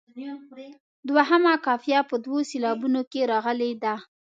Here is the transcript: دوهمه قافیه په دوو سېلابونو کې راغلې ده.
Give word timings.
دوهمه 1.09 1.53
قافیه 1.65 1.99
په 2.09 2.15
دوو 2.23 2.39
سېلابونو 2.49 3.01
کې 3.11 3.21
راغلې 3.31 3.71
ده. 3.83 3.95